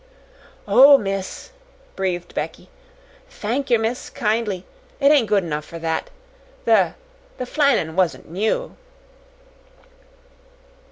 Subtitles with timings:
[0.67, 1.51] "Oh, miss!"
[1.95, 2.69] breathed Becky.
[3.29, 4.65] "Thank yer, miss, kindly;
[4.99, 6.09] it ain't good enough for that.
[6.65, 6.95] The
[7.37, 8.77] the flannin wasn't new."